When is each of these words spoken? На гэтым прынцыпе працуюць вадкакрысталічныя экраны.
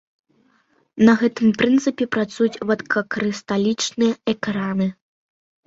На 1.09 1.13
гэтым 1.21 1.47
прынцыпе 1.59 2.03
працуюць 2.17 2.61
вадкакрысталічныя 2.71 4.13
экраны. 4.37 4.93